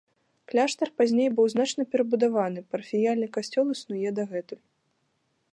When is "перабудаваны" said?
1.91-2.59